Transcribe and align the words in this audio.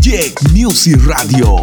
Jake 0.00 0.34
Music 0.52 0.98
Radio. 1.06 1.62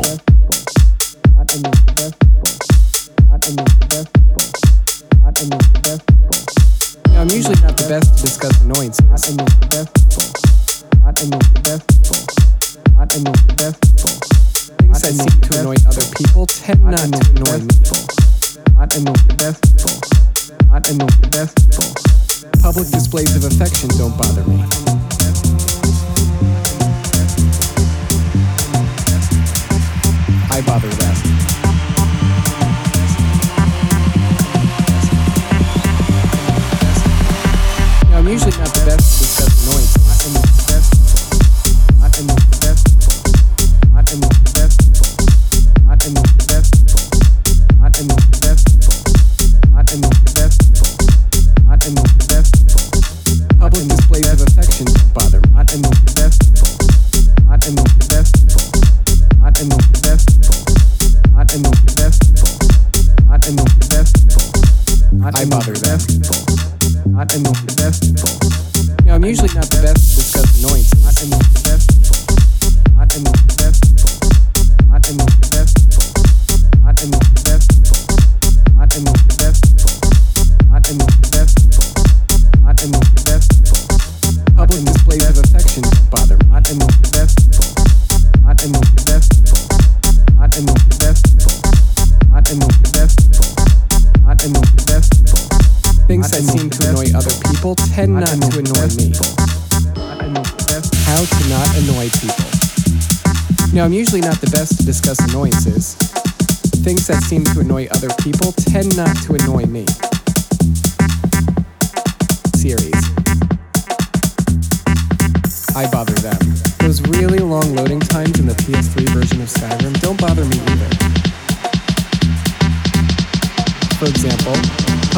I'm 7.19 7.27
usually 7.29 7.59
not 7.59 7.75
the 7.75 7.85
best 7.89 8.15
to 8.15 8.21
discuss 8.23 8.61
annoyances. 8.61 9.03
Things 14.77 15.01
that 15.01 15.11
seem 15.11 15.41
to 15.41 15.59
annoy 15.59 15.75
other 15.85 16.07
people 16.15 16.45
tend 16.45 16.81
not 16.85 17.11
to 17.11 17.22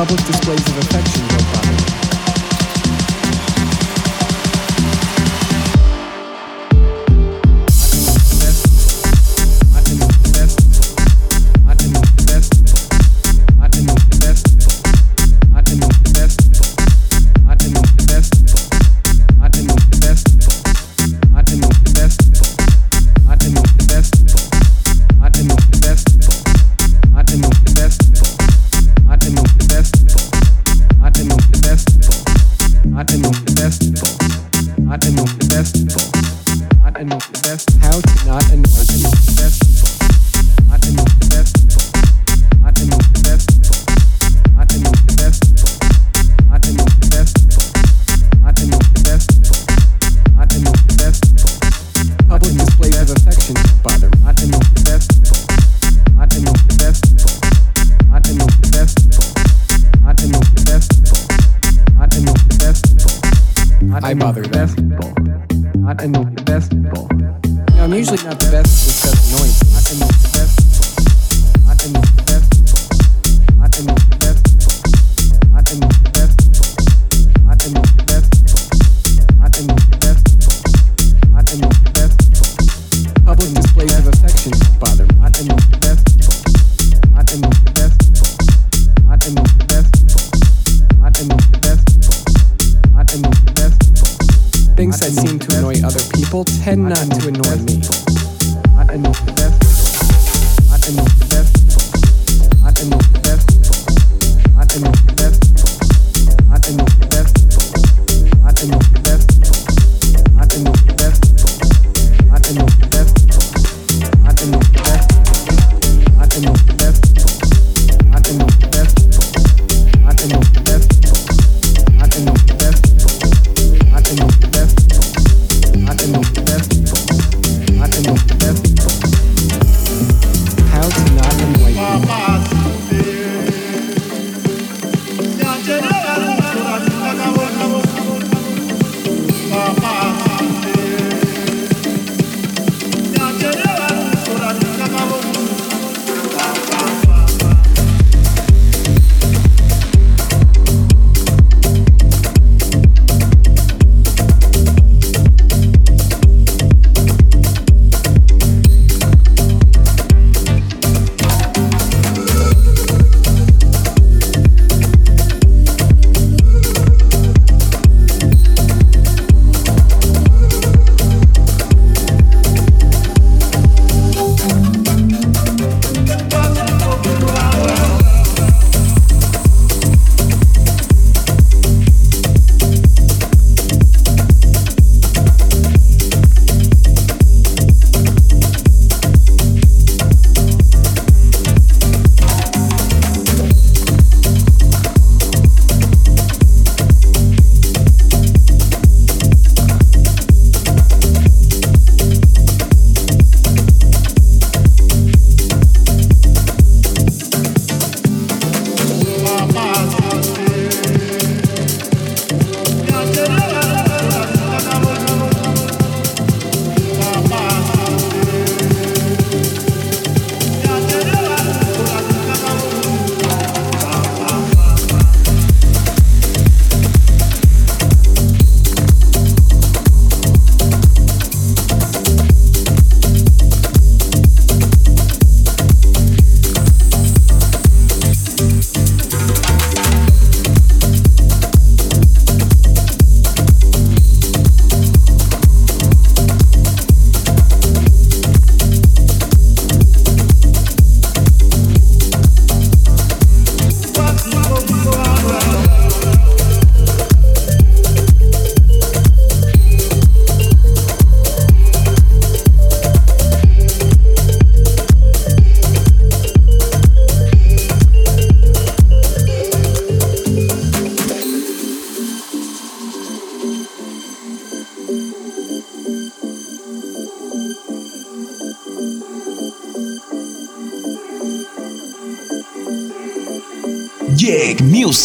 public 0.08 0.28
displays 0.28 0.68
of 0.68 0.78
affection. 0.78 1.35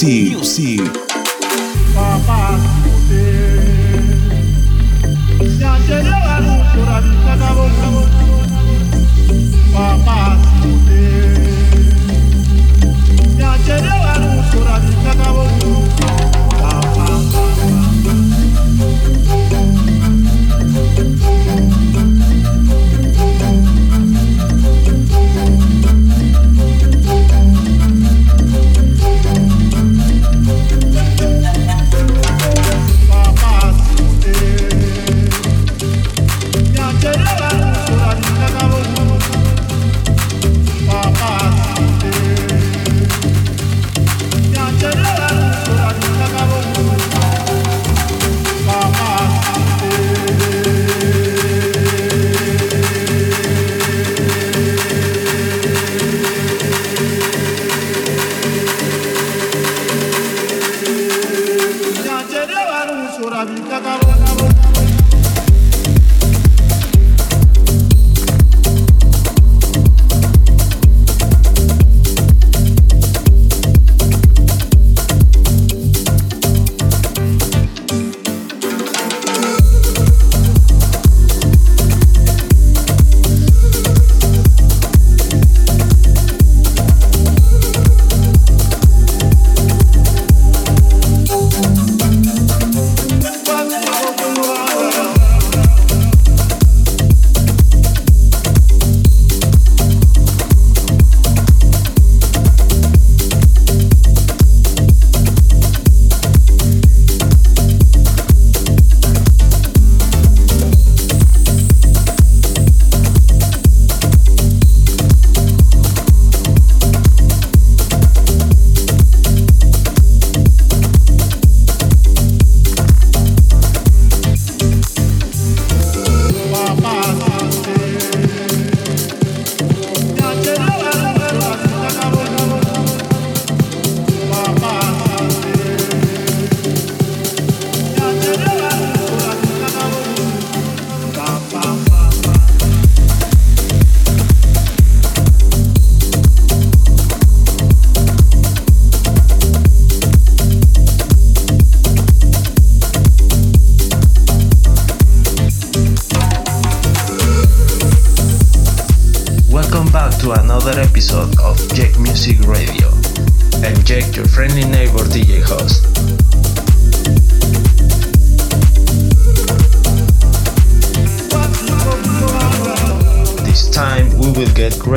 Nilce. 0.02 0.58
Nilce. 0.58 1.00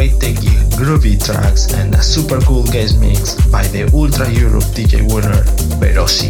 great 0.04 0.20
techie, 0.20 0.60
groovy 0.76 1.16
tracks 1.24 1.74
and 1.76 1.96
a 1.96 2.04
super 2.04 2.40
cool 2.42 2.64
guest 2.64 3.00
mix 3.00 3.36
by 3.50 3.64
the 3.68 3.90
Ultra 3.94 4.30
Europe 4.30 4.66
DJ 4.76 5.00
winner, 5.14 5.44
Verosi. 5.80 6.28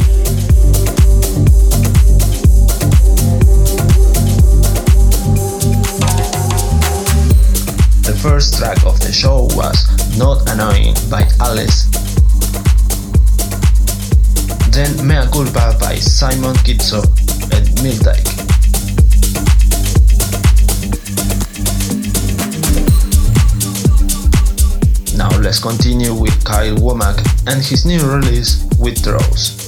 The 8.03 8.15
first 8.21 8.59
track 8.59 8.85
of 8.85 8.99
the 8.99 9.11
show 9.11 9.47
was 9.57 9.79
Not 10.19 10.47
Annoying 10.51 10.93
by 11.09 11.27
Alice. 11.39 11.89
Then 14.69 14.91
Mea 15.07 15.25
Culpa 15.31 15.75
by 15.79 15.95
Simon 15.95 16.55
Kitso 16.57 17.01
and 17.51 17.65
Mildike. 17.81 18.32
let's 25.53 25.61
continue 25.61 26.15
with 26.15 26.43
Kyle 26.43 26.75
Womack 26.77 27.19
and 27.45 27.63
his 27.63 27.85
new 27.85 28.01
release, 28.11 28.67
Withdraws. 28.79 29.62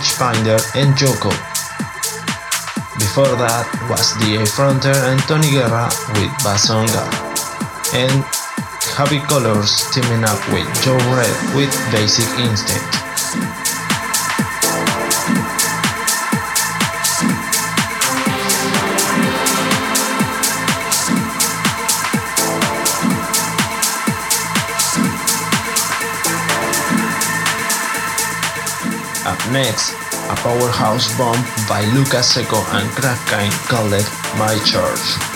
Finder 0.00 0.56
and 0.74 0.96
Joko. 0.96 1.30
Before 2.98 3.36
that 3.36 3.68
was 3.90 4.14
DA 4.18 4.42
Fronter 4.42 4.96
and 5.10 5.20
Tony 5.28 5.50
Guerra 5.50 5.86
with 6.16 6.32
Basonga. 6.42 7.04
And 7.94 8.24
Happy 8.96 9.20
Colors 9.20 9.90
teaming 9.92 10.24
up 10.24 10.40
with 10.52 10.66
Joe 10.82 10.96
Red 11.14 11.54
with 11.54 11.70
Basic 11.92 12.28
Instinct. 12.38 13.03
Next, 29.54 29.92
a 30.30 30.34
powerhouse 30.34 31.16
bomb 31.16 31.40
by 31.68 31.84
Lucas 31.94 32.34
Seco 32.34 32.56
and 32.74 32.90
Crackkind 32.90 33.52
called 33.68 33.92
My 34.36 34.58
Church. 34.64 35.33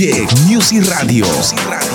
Music 0.00 0.88
Radio. 0.88 1.26
Music 1.26 1.62
Radio. 1.66 1.89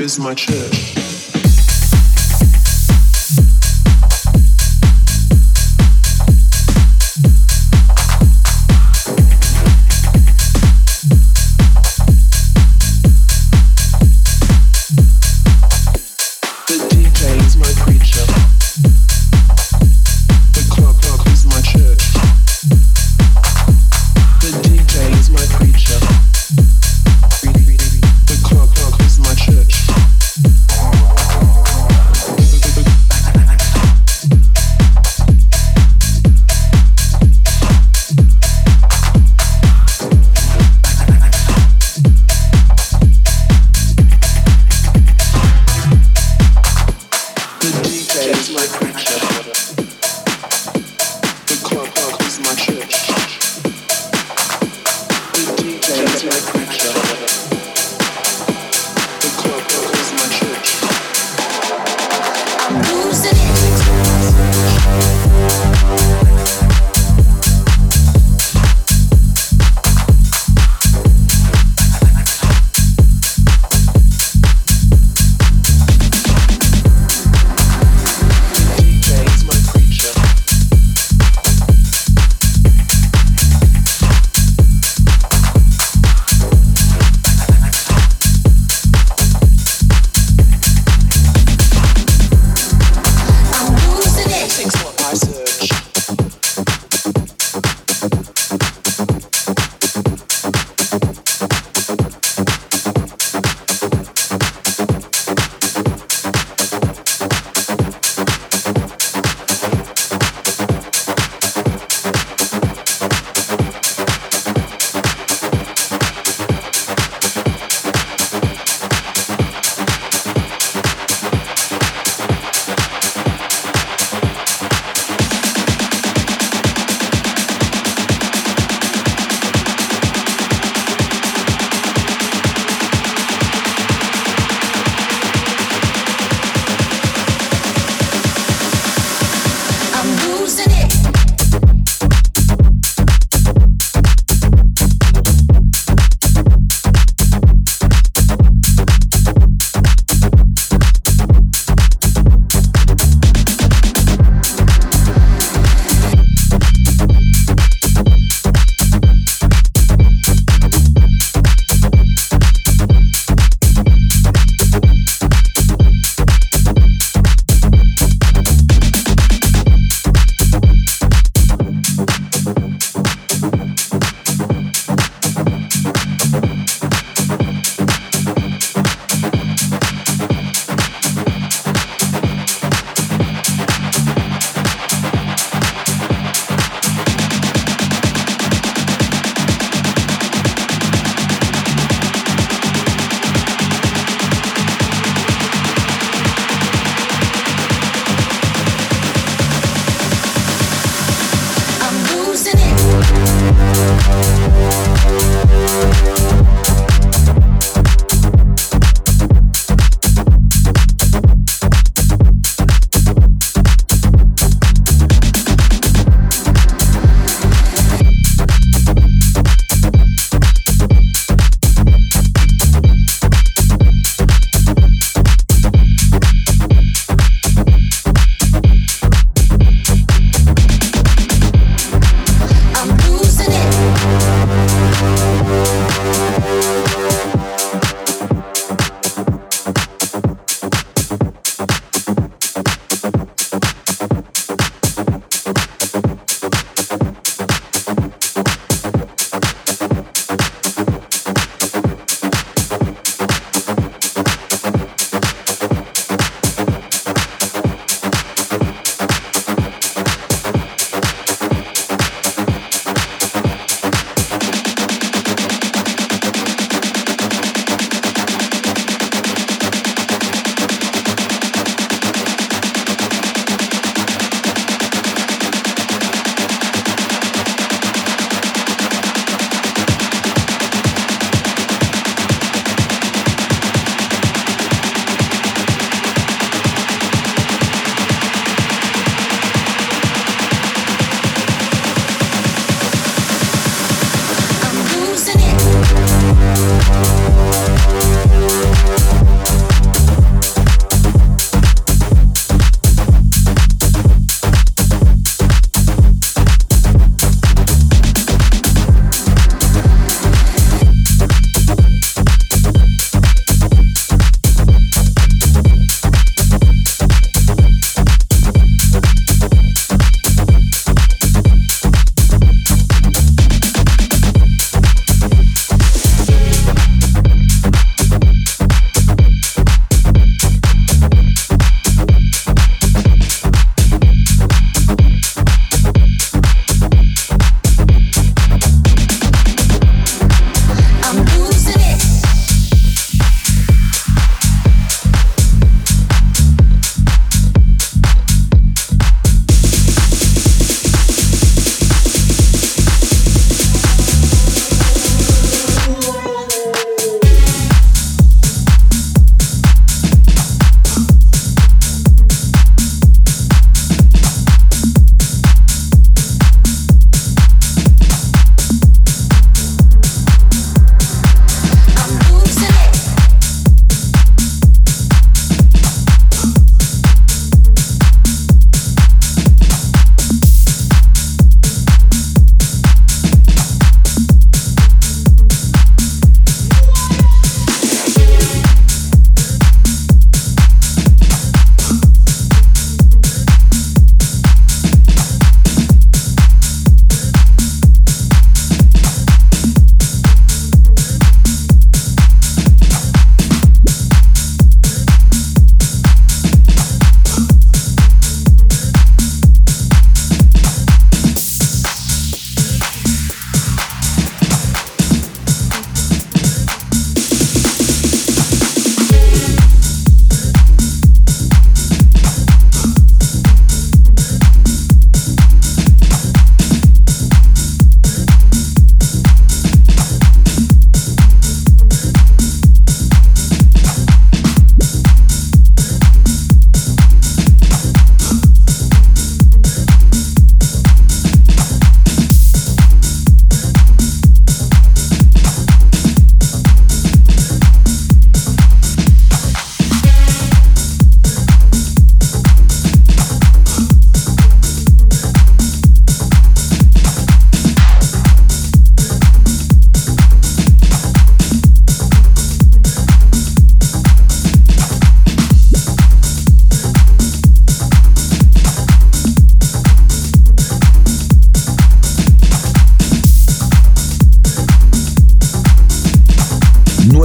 Is 0.00 0.18
my 0.18 0.34
church. 0.34 1.15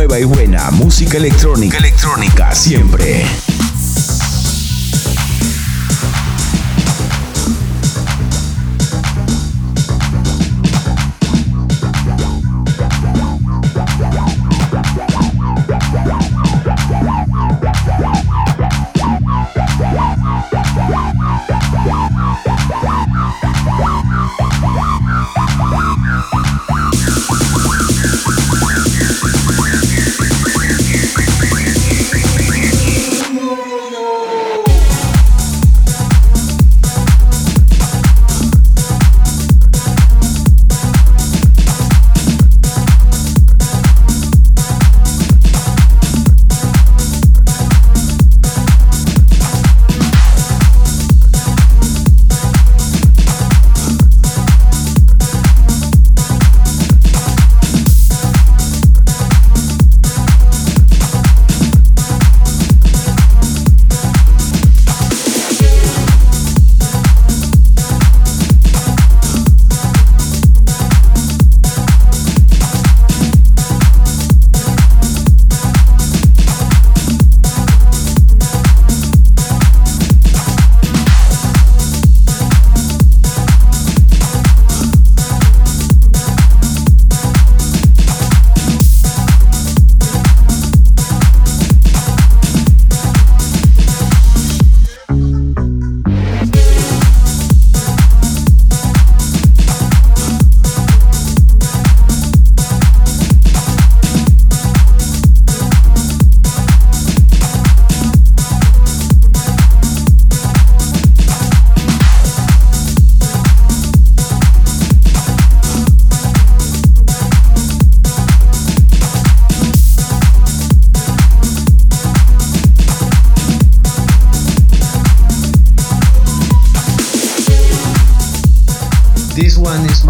nueva 0.01 0.19
y 0.19 0.23
buena 0.23 0.71
música 0.71 1.17
electrónica, 1.17 1.77
electrónica 1.77 2.55
siempre. 2.55 3.23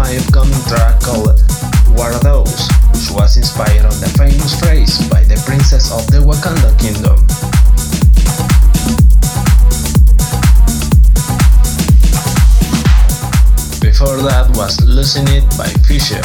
my 0.02 0.16
upcoming 0.16 0.62
track 0.66 1.00
called 1.00 1.38
What 1.94 2.12
Are 2.12 2.18
Those, 2.18 2.66
which 2.90 3.08
was 3.12 3.36
inspired 3.36 3.84
on 3.86 3.94
the 4.00 4.12
famous 4.18 4.58
phrase 4.58 4.98
by 5.08 5.22
the 5.22 5.40
princess 5.46 5.92
of 5.92 6.04
the 6.10 6.18
Wakanda 6.18 6.74
Kingdom. 6.82 7.22
Before 13.80 14.18
that 14.26 14.50
was 14.56 14.80
Losing 14.84 15.28
It 15.28 15.46
by 15.56 15.68
Fisher, 15.86 16.22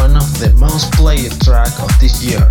one 0.00 0.14
of 0.16 0.38
the 0.38 0.54
most 0.60 0.92
played 0.92 1.32
track 1.40 1.74
of 1.82 1.90
this 1.98 2.22
year. 2.22 2.48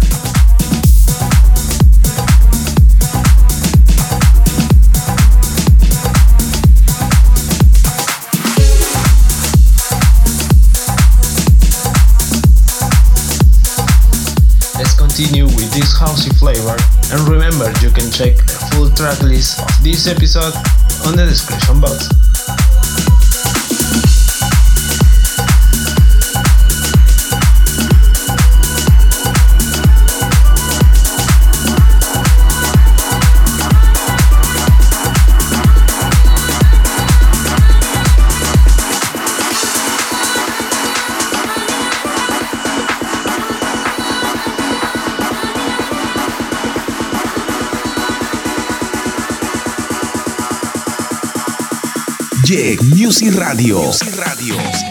continue 15.18 15.46
with 15.46 15.74
this 15.74 15.98
housey 15.98 16.30
flavor 16.38 16.78
and 17.12 17.28
remember 17.28 17.66
you 17.82 17.90
can 17.90 18.06
check 18.12 18.38
the 18.38 18.70
full 18.70 18.88
track 18.92 19.20
list 19.24 19.60
of 19.60 19.84
this 19.84 20.06
episode 20.06 20.54
on 21.08 21.18
the 21.18 21.26
description 21.26 21.82
box. 21.82 22.27
Music 52.50 53.36
Radio. 53.36 53.82
Music 53.82 54.16
Radio. 54.16 54.87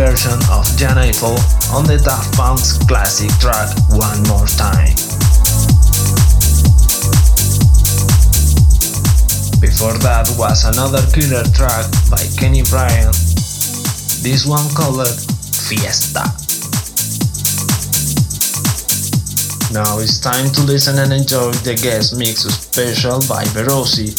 Version 0.00 0.40
of 0.48 0.64
Jan 0.78 0.96
Eiffel 0.96 1.36
on 1.76 1.84
the 1.84 2.00
Daft 2.02 2.32
Punk's 2.32 2.80
classic 2.88 3.28
track 3.36 3.68
One 3.92 4.16
More 4.32 4.48
Time. 4.56 4.96
Before 9.60 9.92
that 10.00 10.24
was 10.40 10.64
another 10.64 11.04
killer 11.12 11.44
track 11.52 11.84
by 12.08 12.24
Kenny 12.40 12.64
Bryan, 12.72 13.12
this 14.24 14.48
one 14.48 14.64
called 14.72 15.04
Fiesta. 15.68 16.24
Now 19.68 20.00
it's 20.00 20.16
time 20.16 20.48
to 20.56 20.62
listen 20.64 20.96
and 20.96 21.12
enjoy 21.12 21.52
the 21.60 21.76
guest 21.76 22.16
mix 22.16 22.48
special 22.48 23.20
by 23.28 23.44
Verosi. 23.52 24.16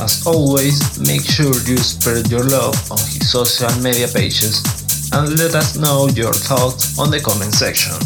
As 0.00 0.26
always, 0.26 0.98
make 0.98 1.20
sure 1.20 1.52
you 1.68 1.76
spread 1.76 2.30
your 2.30 2.48
love 2.48 2.74
on 2.90 3.11
social 3.32 3.72
media 3.82 4.06
pages 4.08 4.60
and 5.14 5.38
let 5.38 5.54
us 5.54 5.78
know 5.78 6.06
your 6.08 6.34
thoughts 6.34 6.98
on 6.98 7.10
the 7.10 7.18
comment 7.18 7.54
section. 7.54 7.96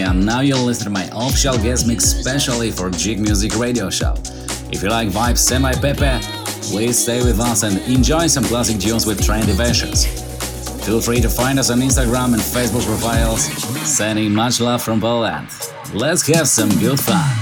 And 0.00 0.24
now 0.24 0.40
you'll 0.40 0.64
listen 0.64 0.84
to 0.84 0.90
my 0.90 1.08
official 1.12 1.56
guest 1.58 1.86
mix 1.86 2.04
specially 2.04 2.70
for 2.70 2.90
Jig 2.90 3.20
Music 3.20 3.56
Radio 3.56 3.90
Show. 3.90 4.14
If 4.70 4.82
you 4.82 4.88
like 4.88 5.08
vibes 5.08 5.38
semi 5.38 5.72
pepe, 5.72 6.24
please 6.62 6.96
stay 6.98 7.22
with 7.22 7.38
us 7.40 7.62
and 7.62 7.78
enjoy 7.82 8.26
some 8.28 8.44
classic 8.44 8.80
tunes 8.80 9.06
with 9.06 9.20
trendy 9.20 9.54
versions. 9.54 10.06
Feel 10.86 11.00
free 11.00 11.20
to 11.20 11.28
find 11.28 11.58
us 11.58 11.70
on 11.70 11.80
Instagram 11.80 12.32
and 12.32 12.42
Facebook 12.42 12.86
profiles. 12.86 13.44
Sending 13.86 14.32
much 14.32 14.60
love 14.60 14.82
from 14.82 15.00
Poland. 15.00 15.48
Let's 15.92 16.26
have 16.28 16.48
some 16.48 16.70
good 16.80 16.98
fun. 16.98 17.41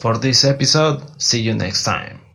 for 0.00 0.18
this 0.18 0.44
episode. 0.44 1.02
See 1.20 1.40
you 1.40 1.54
next 1.54 1.84
time. 1.84 2.29